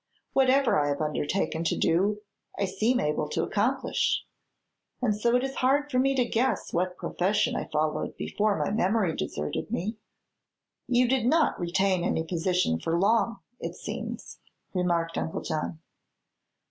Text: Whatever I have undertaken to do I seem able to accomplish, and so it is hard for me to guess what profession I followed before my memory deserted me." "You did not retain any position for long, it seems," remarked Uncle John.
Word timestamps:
Whatever 0.33 0.79
I 0.79 0.87
have 0.87 0.99
undertaken 0.99 1.63
to 1.65 1.77
do 1.77 2.23
I 2.57 2.65
seem 2.65 2.99
able 2.99 3.29
to 3.29 3.43
accomplish, 3.43 4.23
and 4.99 5.15
so 5.15 5.35
it 5.35 5.43
is 5.43 5.57
hard 5.57 5.91
for 5.91 5.99
me 5.99 6.15
to 6.15 6.25
guess 6.25 6.73
what 6.73 6.97
profession 6.97 7.55
I 7.55 7.69
followed 7.71 8.17
before 8.17 8.57
my 8.57 8.71
memory 8.71 9.15
deserted 9.15 9.69
me." 9.69 9.97
"You 10.87 11.07
did 11.07 11.27
not 11.27 11.59
retain 11.59 12.03
any 12.03 12.23
position 12.23 12.79
for 12.79 12.97
long, 12.97 13.41
it 13.59 13.75
seems," 13.75 14.39
remarked 14.73 15.19
Uncle 15.19 15.41
John. 15.41 15.77